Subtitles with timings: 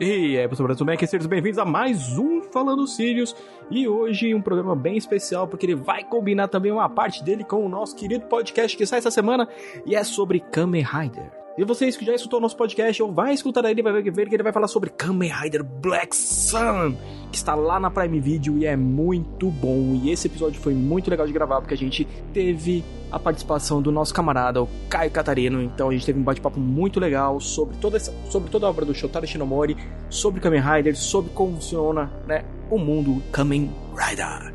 [0.00, 0.94] E aí, pessoal, tudo bem?
[0.94, 3.36] Aqui sejam bem-vindos a mais um Falando Sirius.
[3.70, 7.64] E hoje um programa bem especial, porque ele vai combinar também uma parte dele com
[7.64, 9.46] o nosso querido podcast que sai essa semana,
[9.84, 11.41] e é sobre Kamen Rider.
[11.56, 14.34] E vocês que já escutou o nosso podcast, ou vai escutar ele, vai ver que
[14.34, 16.96] ele vai falar sobre Kamen Rider Black Sun,
[17.30, 20.00] que está lá na Prime Video e é muito bom.
[20.02, 23.92] E esse episódio foi muito legal de gravar, porque a gente teve a participação do
[23.92, 25.60] nosso camarada, o Caio Catarino.
[25.60, 28.86] Então a gente teve um bate-papo muito legal sobre toda, essa, sobre toda a obra
[28.86, 29.76] do Shotaro Shinomori,
[30.08, 34.54] sobre Kamen Rider, sobre como funciona né, o mundo Kamen Rider.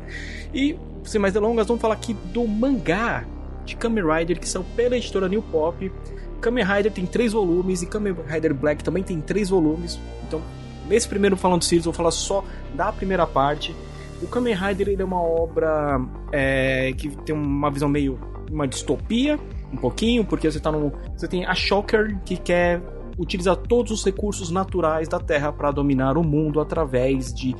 [0.52, 3.24] E, sem mais delongas, vamos falar aqui do mangá
[3.64, 5.92] de Kamen Rider, que são pela editora New Pop.
[6.40, 9.98] Kamen Rider tem três volumes e Kamen Rider Black também tem três volumes.
[10.26, 10.40] Então,
[10.88, 13.74] nesse primeiro falando Series, eu vou falar só da primeira parte.
[14.22, 16.00] O Kamen Rider ele é uma obra
[16.32, 18.18] é, que tem uma visão meio
[18.50, 19.38] uma distopia,
[19.72, 20.92] um pouquinho, porque você tá no.
[21.16, 22.80] Você tem a Shocker que quer
[23.18, 27.54] utilizar todos os recursos naturais da Terra para dominar o mundo através de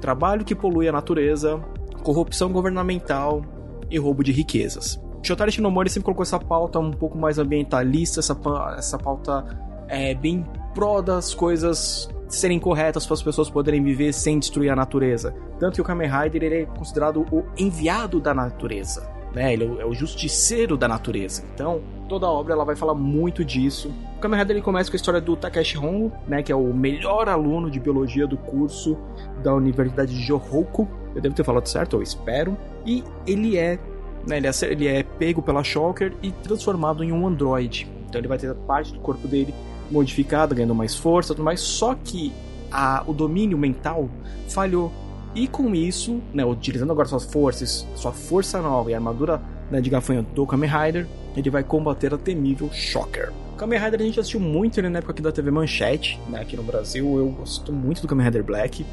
[0.00, 1.58] trabalho que polui a natureza,
[2.02, 3.42] corrupção governamental
[3.90, 5.00] e roubo de riquezas.
[5.28, 8.38] Shotaro Shinomori sempre colocou essa pauta um pouco mais ambientalista, essa,
[8.78, 9.44] essa pauta
[9.86, 14.76] é, bem pró das coisas serem corretas para as pessoas poderem viver sem destruir a
[14.76, 15.34] natureza.
[15.58, 19.06] Tanto que o Kamen Rider ele é considerado o enviado da natureza.
[19.34, 19.52] Né?
[19.52, 21.44] Ele é o justiceiro da natureza.
[21.54, 23.92] Então, toda a obra ela vai falar muito disso.
[24.16, 26.72] O Kamen Rider ele começa com a história do Takeshi Hongo, né, que é o
[26.72, 28.96] melhor aluno de biologia do curso
[29.42, 30.88] da Universidade de Johoku.
[31.14, 32.56] Eu devo ter falado certo, eu espero.
[32.86, 33.78] E ele é
[34.26, 37.86] né, ele, é, ele é pego pela Shocker e transformado em um androide.
[38.08, 39.54] Então ele vai ter parte do corpo dele
[39.90, 41.60] modificada, ganhando mais força, tudo mais.
[41.60, 42.32] Só que
[42.70, 44.08] a, o domínio mental
[44.48, 44.92] falhou.
[45.34, 49.90] E com isso, né, utilizando agora suas forças, sua força nova e armadura né, de
[49.90, 53.30] gafanhoto do Kamen Rider, ele vai combater a temível Shocker.
[53.56, 56.56] Kamen Rider a gente assistiu muito ele na época aqui da TV Manchete, né, aqui
[56.56, 57.18] no Brasil.
[57.18, 58.86] Eu gosto muito do Kamen Rider Black.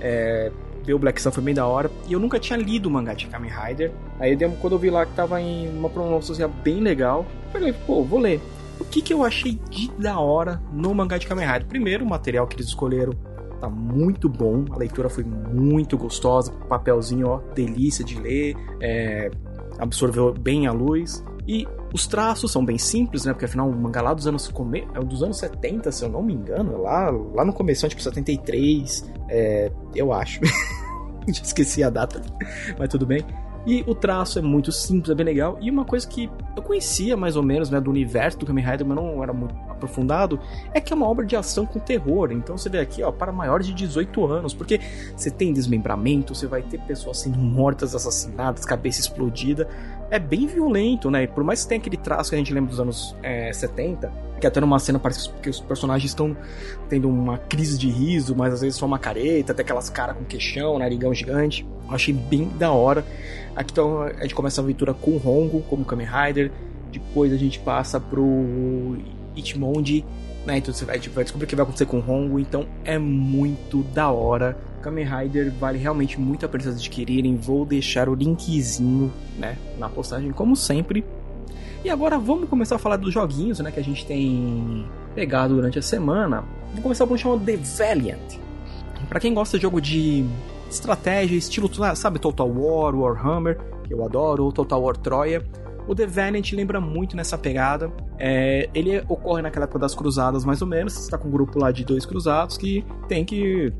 [0.00, 0.52] É,
[0.84, 1.90] ver o Black Sun foi bem da hora.
[2.06, 3.92] E eu nunca tinha lido o mangá de Kamen Rider.
[4.20, 8.18] Aí quando eu vi lá que tava em uma promoção bem legal, falei, pô, vou
[8.18, 8.40] ler.
[8.80, 11.66] O que, que eu achei de da hora no mangá de Kamen Rider?
[11.66, 13.12] Primeiro, o material que eles escolheram
[13.60, 19.30] tá muito bom, a leitura foi muito gostosa, papelzinho, ó, delícia de ler, é,
[19.78, 21.24] absorveu bem a luz.
[21.46, 23.32] E os traços são bem simples, né?
[23.32, 24.88] Porque afinal, o mangá lá dos anos, come...
[24.94, 29.12] é dos anos 70, se eu não me engano, lá, lá no começo, tipo 73,
[29.28, 30.40] é, eu acho.
[31.42, 32.20] Esqueci a data,
[32.78, 33.24] mas tudo bem.
[33.66, 35.56] E o traço é muito simples, é bem legal.
[35.60, 38.86] E uma coisa que eu conhecia mais ou menos né, do universo do Kamen Rider,
[38.86, 40.38] mas não era muito aprofundado,
[40.72, 42.30] é que é uma obra de ação com terror.
[42.30, 44.80] Então você vê aqui, ó, para maiores de 18 anos, porque
[45.16, 49.66] você tem desmembramento, você vai ter pessoas sendo mortas, assassinadas, cabeça explodida.
[50.10, 51.26] É bem violento, né?
[51.26, 54.12] Por mais que tenha aquele traço que a gente lembra dos anos é, 70,
[54.44, 56.36] que até numa cena parece que os personagens estão
[56.86, 60.24] tendo uma crise de riso, mas às vezes só uma careta, até aquelas caras com
[60.24, 61.66] queixão, narigão gigante.
[61.88, 63.04] Achei bem da hora.
[63.56, 66.52] Aqui então a gente começa a aventura com o Hongo, como Kamen Rider.
[66.92, 68.98] Depois a gente passa pro
[69.34, 70.04] Itmonde,
[70.44, 70.58] né?
[70.58, 72.38] Então você vai, vai descobrir o que vai acontecer com o Hongo.
[72.38, 74.58] Então é muito da hora.
[74.82, 77.34] Kamen Rider vale realmente muito a pena vocês adquirirem.
[77.36, 81.02] Vou deixar o linkzinho, né, na postagem, como sempre.
[81.84, 85.78] E agora vamos começar a falar dos joguinhos, né, que a gente tem pegado durante
[85.78, 86.42] a semana.
[86.72, 88.38] Vou começar por um chamado The Valiant.
[89.06, 90.24] Para quem gosta de jogo de
[90.70, 95.44] estratégia, estilo, sabe, Total War, Warhammer, que eu adoro, ou Total War Troia.
[95.86, 97.92] O The Valiant lembra muito nessa pegada.
[98.18, 100.94] É, ele ocorre naquela época das cruzadas, mais ou menos.
[100.94, 103.70] Você está com um grupo lá de dois cruzados que tem que.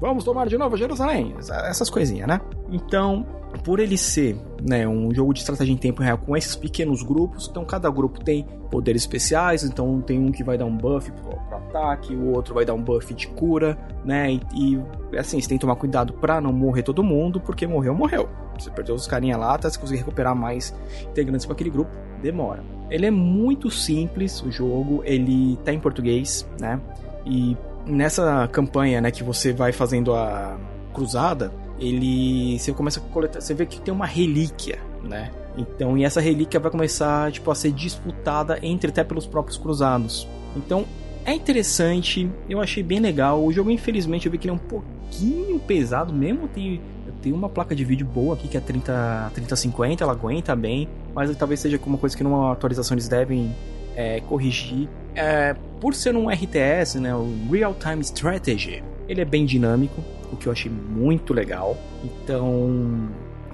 [0.00, 1.34] Vamos tomar de novo Jerusalém!
[1.36, 2.40] Essas coisinhas, né?
[2.70, 3.26] Então,
[3.64, 7.48] por ele ser né, um jogo de estratégia em tempo real com esses pequenos grupos,
[7.50, 11.30] então cada grupo tem poderes especiais, então tem um que vai dar um buff pro,
[11.30, 14.32] pro ataque, o outro vai dar um buff de cura, né?
[14.32, 17.94] E, e assim, você tem que tomar cuidado para não morrer todo mundo, porque morreu,
[17.94, 18.28] morreu.
[18.58, 20.74] Você perdeu os carinha lá, até você conseguir recuperar mais
[21.08, 21.90] integrantes para aquele grupo,
[22.20, 22.62] demora.
[22.90, 26.80] Ele é muito simples, o jogo, ele tá em português, né?
[27.24, 27.56] E
[27.86, 30.58] nessa campanha, né, que você vai fazendo a
[30.92, 35.30] cruzada, ele você começa a coletar, você vê que tem uma relíquia, né?
[35.56, 40.26] Então, e essa relíquia vai começar tipo a ser disputada entre até pelos próprios cruzados.
[40.56, 40.84] Então,
[41.24, 43.44] é interessante, eu achei bem legal.
[43.44, 46.48] O jogo, infelizmente, eu vi que ele é um pouquinho pesado mesmo.
[46.48, 46.80] Tem,
[47.20, 51.34] tenho uma placa de vídeo boa aqui que é 30, 3050, ela aguenta bem, mas
[51.36, 53.54] talvez seja uma coisa que numa atualização eles devem
[53.94, 54.88] é, corrigir.
[55.14, 60.36] É, por ser um RTS, né, o Real Time Strategy, ele é bem dinâmico o
[60.36, 61.76] que eu achei muito legal.
[62.04, 63.08] Então,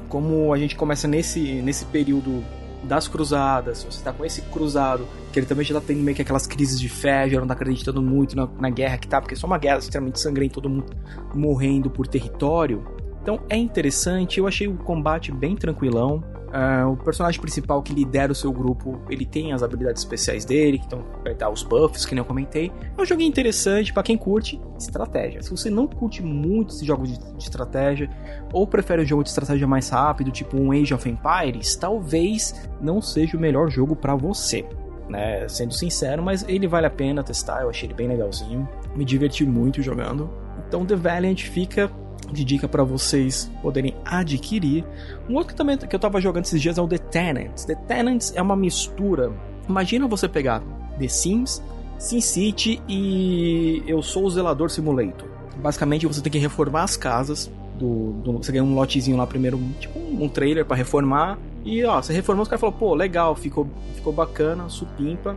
[0.08, 2.42] como a gente começa nesse, nesse período
[2.82, 6.22] das cruzadas, você tá com esse cruzado, que ele também já tá tendo meio que
[6.22, 9.34] aquelas crises de fé, já não tá acreditando muito na, na guerra que tá, porque
[9.34, 10.86] é só uma guerra extremamente sangrenta, todo mundo
[11.34, 12.84] morrendo por território.
[13.22, 16.22] Então é interessante, eu achei o combate bem tranquilão.
[16.54, 20.78] Uh, o personagem principal que lidera o seu grupo, ele tem as habilidades especiais dele,
[20.78, 22.70] que então vai dar os buffs, que nem eu comentei.
[22.96, 25.42] É um joguinho interessante para quem curte estratégia.
[25.42, 28.08] Se você não curte muito esses jogos de, de, estratégia,
[28.52, 33.02] ou prefere um jogo de estratégia mais rápido, tipo um Age of Empires, talvez não
[33.02, 34.64] seja o melhor jogo para você.
[35.08, 38.66] Né, sendo sincero, mas ele vale a pena testar, eu achei ele bem legalzinho,
[38.96, 40.30] me diverti muito jogando.
[40.66, 41.90] Então The Valiant fica
[42.32, 44.84] de dica para vocês poderem adquirir.
[45.28, 47.64] Um outro que também que eu tava jogando esses dias é o The Tenants.
[47.64, 49.32] The Tenants é uma mistura.
[49.68, 50.62] Imagina você pegar
[50.98, 51.62] The Sims,
[51.98, 55.28] SimCity e Eu Sou o Zelador Simulator.
[55.56, 57.50] Basicamente você tem que reformar as casas.
[57.78, 61.38] Do, do você ganha um lotezinho lá primeiro, tipo um, trailer para reformar.
[61.64, 65.36] E ó, você reformou, os caras falaram, pô, legal, ficou, ficou bacana, supimpa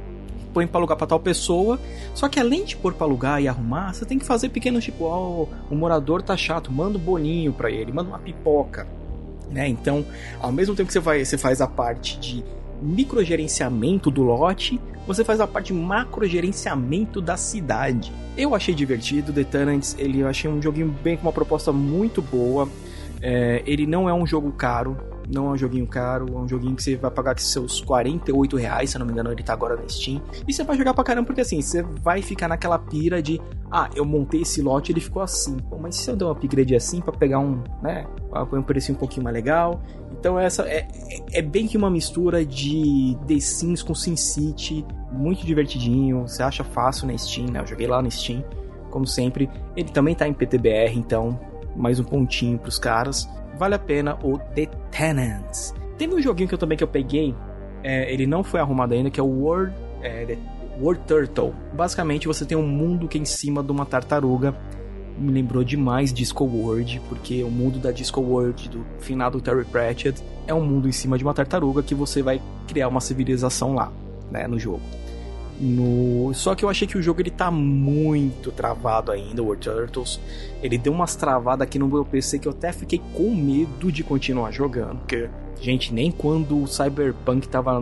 [0.57, 1.79] põe pra alugar pra tal pessoa.
[2.15, 5.03] Só que além de pôr pra alugar e arrumar, você tem que fazer pequenos tipo,
[5.03, 8.87] ó, oh, o morador tá chato, manda um boninho pra ele, manda uma pipoca.
[9.51, 9.67] Né?
[9.67, 10.03] Então,
[10.41, 12.43] ao mesmo tempo que você, vai, você faz a parte de
[12.81, 18.11] microgerenciamento do lote, você faz a parte de macrogerenciamento da cidade.
[18.35, 22.19] Eu achei divertido, The Tenants, ele eu achei um joguinho bem com uma proposta muito
[22.19, 22.67] boa.
[23.21, 24.97] É, ele não é um jogo caro,
[25.31, 28.89] não é um joguinho caro, é um joguinho que você vai pagar seus 48 reais,
[28.91, 30.21] se não me engano, ele tá agora na Steam.
[30.47, 33.41] E você vai jogar pra caramba, porque assim, você vai ficar naquela pira de,
[33.71, 35.57] ah, eu montei esse lote ele ficou assim.
[35.57, 38.91] Pô, mas se eu der um upgrade assim pra pegar um, né, pra um preço
[38.91, 39.81] um pouquinho mais legal.
[40.17, 40.87] Então essa é,
[41.31, 47.07] é, bem que uma mistura de The Sims com SimCity, muito divertidinho, você acha fácil
[47.07, 47.61] na Steam, né?
[47.61, 48.43] Eu joguei lá na Steam,
[48.89, 49.49] como sempre.
[49.75, 51.39] Ele também tá em PTBR, então
[51.75, 55.73] mais um pontinho pros caras vale a pena o The Tenants.
[55.97, 57.35] Teve um joguinho que eu também que eu peguei,
[57.83, 60.37] é, ele não foi arrumado ainda, que é o World, é,
[60.79, 61.53] World Turtle.
[61.73, 64.55] Basicamente você tem um mundo que é em cima de uma tartaruga.
[65.17, 70.21] Me lembrou demais Disco World, porque o mundo da Disco World do finado Terry Pratchett
[70.45, 73.91] é um mundo em cima de uma tartaruga que você vai criar uma civilização lá,
[74.29, 74.81] né, no jogo.
[75.59, 76.33] No...
[76.33, 80.19] Só que eu achei que o jogo ele tá muito travado ainda, o War Turtles.
[80.61, 84.03] Ele deu umas travadas aqui no meu PC que eu até fiquei com medo de
[84.03, 84.99] continuar jogando.
[84.99, 87.81] Porque, gente, nem quando o Cyberpunk tava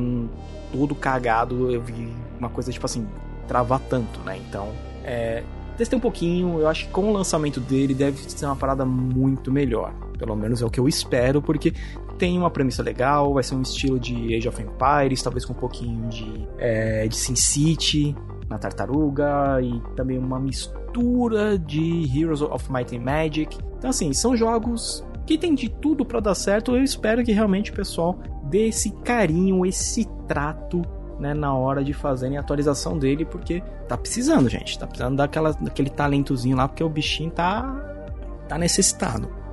[0.72, 3.08] todo cagado eu vi uma coisa tipo assim,
[3.48, 4.38] travar tanto, né?
[4.48, 4.70] Então,
[5.04, 5.44] é,
[5.78, 9.52] testei um pouquinho, eu acho que com o lançamento dele deve ser uma parada muito
[9.52, 9.94] melhor.
[10.18, 11.74] Pelo menos é o que eu espero, porque
[12.18, 15.58] tem uma premissa legal, vai ser um estilo de Age of Empires, talvez com um
[15.58, 18.16] pouquinho de, é, de Sin City
[18.50, 23.58] na tartaruga e também uma mistura de Heroes of Might and Magic.
[23.78, 26.76] Então, assim, são jogos que tem de tudo para dar certo.
[26.76, 30.82] Eu espero que realmente o pessoal dê esse carinho, esse trato
[31.20, 34.78] né, na hora de fazerem a atualização dele, porque tá precisando, gente.
[34.78, 37.64] Tá precisando daquela, daquele talentozinho lá, porque o bichinho tá,
[38.48, 39.45] tá necessitado.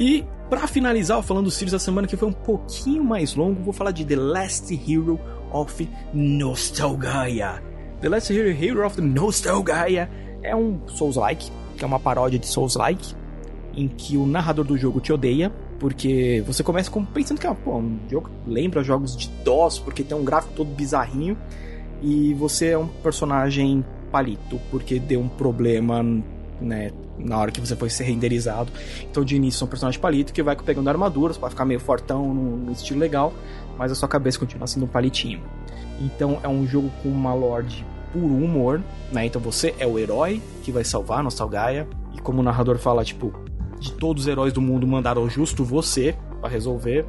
[0.00, 3.72] E para finalizar, falando do Sirius da semana que foi um pouquinho mais longo, vou
[3.72, 5.20] falar de The Last Hero
[5.52, 7.62] of Nostalgia.
[8.00, 10.10] The Last Hero, Hero of Nostalgia
[10.42, 13.14] é um Souls-like, que é uma paródia de Souls-like,
[13.74, 17.50] em que o narrador do jogo te odeia, porque você começa com, pensando que é
[17.50, 21.36] um jogo lembra jogos de DOS, porque tem um gráfico todo bizarrinho,
[22.00, 26.02] e você é um personagem palito, porque deu um problema
[26.60, 28.70] né, na hora que você foi ser renderizado.
[29.10, 32.32] Então, de início, é um personagem palito que vai pegando armaduras para ficar meio fortão
[32.34, 33.32] no, estilo legal,
[33.78, 35.42] mas a sua cabeça continua sendo um palitinho.
[36.00, 39.26] Então, é um jogo com uma lore puro humor, né?
[39.26, 43.04] Então, você é o herói que vai salvar a Nostalgaia, e como o narrador fala,
[43.04, 43.32] tipo,
[43.78, 47.06] de todos os heróis do mundo mandaram justo você para resolver.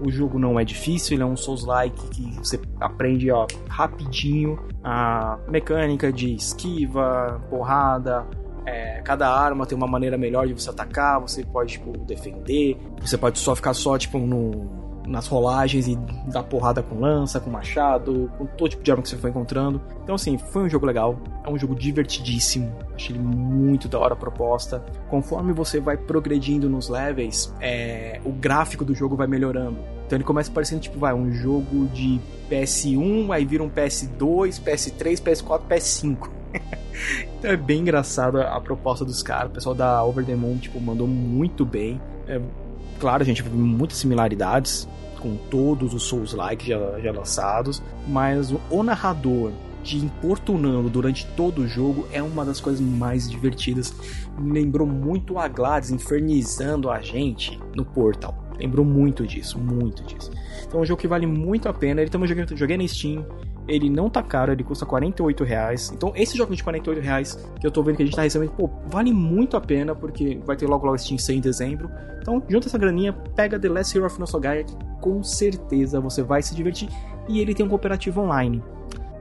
[0.00, 5.38] O jogo não é difícil, ele é um Souls-like que você aprende ó, rapidinho a
[5.48, 8.26] mecânica de esquiva, porrada,
[8.66, 13.18] é, cada arma tem uma maneira melhor de você atacar, você pode, tipo, defender, você
[13.18, 18.30] pode só ficar só, tipo, no, nas rolagens e dar porrada com lança, com machado,
[18.38, 19.80] com todo tipo de arma que você for encontrando.
[20.02, 24.14] Então, assim, foi um jogo legal, é um jogo divertidíssimo, achei ele muito da hora
[24.14, 24.84] a proposta.
[25.08, 29.78] Conforme você vai progredindo nos levels, é, o gráfico do jogo vai melhorando.
[30.06, 35.22] Então ele começa parecendo tipo, vai, um jogo de PS1, aí vira um PS2, PS3,
[35.22, 36.28] PS4, PS5.
[37.38, 39.50] Então é bem engraçado a proposta dos caras.
[39.50, 42.00] O pessoal da Over the Moon, tipo, mandou muito bem.
[42.26, 42.40] É,
[42.98, 44.88] claro, a gente viu muitas similaridades
[45.24, 51.68] com todos os Souls-like já, já lançados, mas o, narrador te importunando durante todo o
[51.68, 53.94] jogo é uma das coisas mais divertidas.
[54.38, 58.34] Lembrou muito a Gladys infernizando a gente no Portal.
[58.58, 60.30] Lembrou muito disso, muito disso.
[60.66, 62.00] Então é um jogo que vale muito a pena.
[62.00, 63.26] Ele também joguei, joguei na Steam.
[63.66, 65.90] Ele não tá caro, ele custa 48 reais.
[65.94, 68.52] Então esse jogo de 48 reais que eu tô vendo que a gente tá recebendo,
[68.52, 71.90] pô, vale muito a pena, porque vai ter logo logo Steam 100 em dezembro.
[72.20, 76.42] Então junta essa graninha, pega The Last Hero of Nosogaya, que com certeza você vai
[76.42, 76.88] se divertir.
[77.28, 78.62] E ele tem um cooperativo online.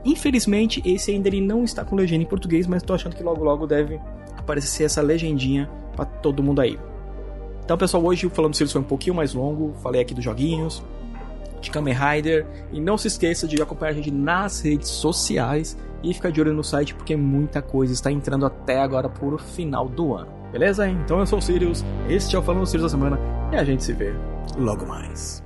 [0.06, 3.44] Infelizmente, esse ainda ele não está com legenda em português, mas tô achando que logo
[3.44, 4.00] logo deve
[4.38, 6.78] aparecer essa legendinha para todo mundo aí.
[7.64, 9.74] Então, pessoal, hoje o Falando Sirius foi um pouquinho mais longo.
[9.82, 10.84] Falei aqui dos joguinhos,
[11.64, 12.46] de Kamen Rider.
[12.72, 16.54] E não se esqueça de acompanhar a gente nas redes sociais e ficar de olho
[16.54, 20.30] no site, porque muita coisa está entrando até agora por final do ano.
[20.52, 20.88] Beleza?
[20.88, 23.20] Então eu sou o Sirius, este é o Falando Sirius da Semana
[23.52, 24.14] e a gente se vê
[24.58, 25.42] logo mais.